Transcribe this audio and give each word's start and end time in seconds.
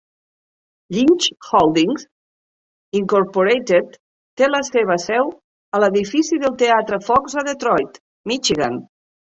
Ilitch 1.01 1.27
Holdings, 1.49 2.05
Incorporated 3.01 3.95
té 4.41 4.51
la 4.55 4.65
seva 4.73 4.99
seu 5.07 5.31
a 5.77 5.83
l"Edifici 5.85 6.43
del 6.47 6.61
Teatre 6.65 7.05
Fox 7.11 7.43
a 7.45 7.49
Detroit, 7.53 8.07
Michigan. 8.33 8.87